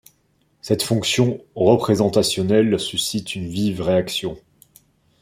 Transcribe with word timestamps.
Cette 0.61 0.81
fonction 0.81 1.43
représentationnelle 1.53 2.79
suscite 2.79 3.35
une 3.35 3.47
vive 3.47 3.81
réaction. 3.81 4.35